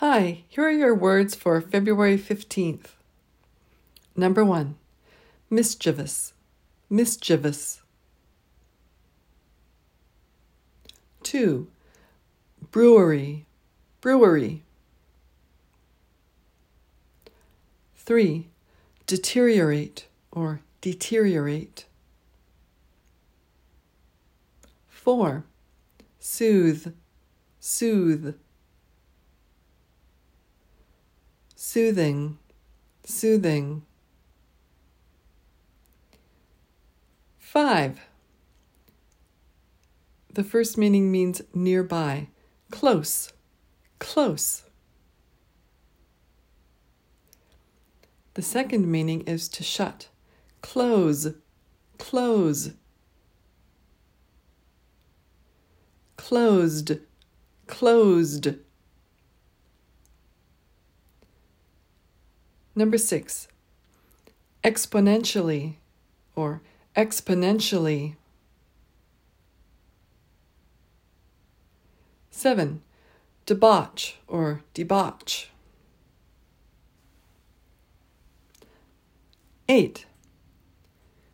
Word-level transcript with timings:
Hi, 0.00 0.44
here 0.46 0.64
are 0.64 0.70
your 0.70 0.94
words 0.94 1.34
for 1.34 1.58
February 1.62 2.18
15th. 2.18 2.88
Number 4.14 4.44
one, 4.44 4.74
mischievous, 5.48 6.34
mischievous. 6.90 7.80
Two, 11.22 11.68
brewery, 12.70 13.46
brewery. 14.02 14.64
Three, 17.96 18.48
deteriorate 19.06 20.08
or 20.30 20.60
deteriorate. 20.82 21.86
Four, 24.90 25.46
soothe, 26.20 26.92
soothe. 27.58 28.34
Soothing, 31.76 32.38
soothing. 33.04 33.82
Five. 37.38 38.00
The 40.32 40.42
first 40.42 40.78
meaning 40.78 41.12
means 41.12 41.42
nearby, 41.52 42.28
close, 42.70 43.30
close. 43.98 44.62
The 48.32 48.40
second 48.40 48.90
meaning 48.90 49.20
is 49.26 49.46
to 49.50 49.62
shut, 49.62 50.08
close, 50.62 51.28
close. 51.98 52.70
Closed, 56.16 56.92
closed. 57.66 58.48
Number 62.78 62.98
six, 62.98 63.48
exponentially 64.62 65.76
or 66.34 66.60
exponentially. 66.94 68.16
Seven, 72.28 72.82
debauch 73.46 74.16
or 74.28 74.62
debauch. 74.74 75.46
Eight, 79.70 80.04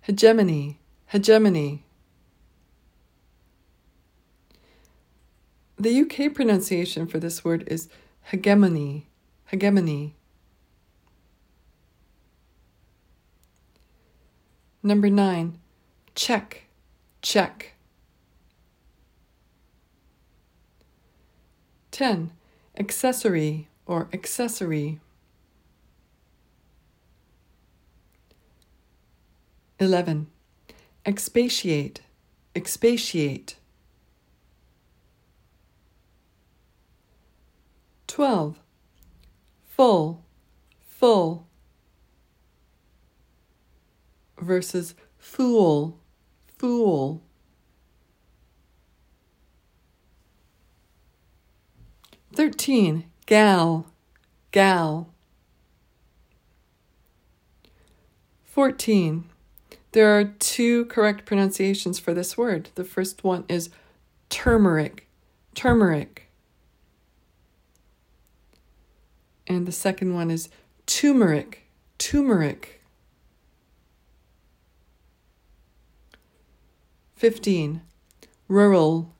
hegemony, 0.00 0.80
hegemony. 1.06 1.84
The 5.78 6.00
UK 6.00 6.34
pronunciation 6.34 7.06
for 7.06 7.20
this 7.20 7.44
word 7.44 7.62
is 7.68 7.88
hegemony, 8.24 9.06
hegemony. 9.46 10.16
Number 14.82 15.10
nine, 15.10 15.58
check, 16.14 16.64
check. 17.20 17.74
10. 21.90 22.30
Accessory 22.78 23.66
or 23.84 24.08
accessory. 24.12 25.00
11. 29.80 30.28
Expatiate, 31.04 32.02
expatiate. 32.54 33.56
12. 38.06 38.60
Full, 39.66 40.24
full. 40.86 41.47
Versus 44.40 44.94
fool, 45.18 45.98
fool. 46.56 47.22
13. 52.34 53.04
Gal, 53.26 53.86
gal. 54.52 55.12
14. 58.44 59.24
There 59.92 60.18
are 60.18 60.24
two 60.24 60.84
correct 60.86 61.24
pronunciations 61.24 61.98
for 61.98 62.14
this 62.14 62.36
word. 62.36 62.70
The 62.74 62.84
first 62.84 63.24
one 63.24 63.44
is 63.48 63.70
turmeric, 64.28 65.08
turmeric. 65.54 66.30
And 69.46 69.66
the 69.66 69.72
second 69.72 70.14
one 70.14 70.30
is 70.30 70.48
turmeric, 70.86 71.66
turmeric. 71.98 72.77
15. 77.18 77.80
Rural, 78.46 79.12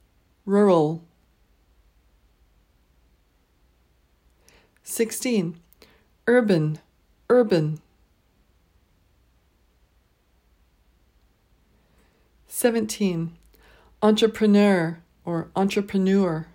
rural. 0.47 1.03
16. 4.85 5.59
Urban, 6.29 6.79
urban. 7.29 7.81
17. 12.47 13.37
Entrepreneur 14.01 15.01
or 15.25 15.49
entrepreneur. 15.57 16.47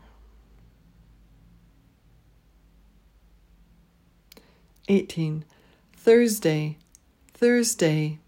18. 4.87 5.43
Thursday, 5.97 6.77
Thursday. 7.33 8.19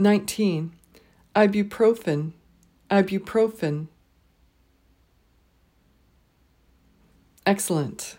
19. 0.00 0.72
Ibuprofen, 1.36 2.32
ibuprofen. 2.90 3.88
Excellent. 7.44 8.16